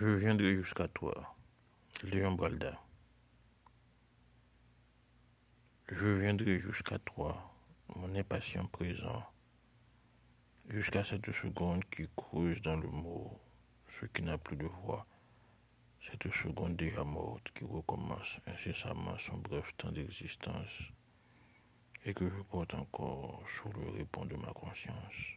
[0.00, 1.34] Je viendrai jusqu'à toi,
[2.04, 2.80] Léon Balda.
[5.88, 7.52] Je viendrai jusqu'à toi,
[7.96, 9.24] mon impatient présent,
[10.68, 13.40] jusqu'à cette seconde qui creuse dans le mot
[13.88, 15.04] ce qui n'a plus de voix,
[16.08, 20.92] cette seconde déjà morte qui recommence incessamment son bref temps d'existence
[22.04, 25.27] et que je porte encore sous le répond de ma conscience.